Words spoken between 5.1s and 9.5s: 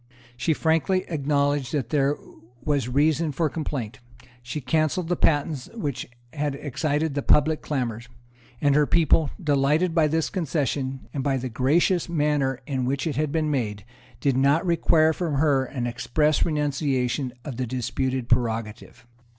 patents which had excited the public clamours; and her people,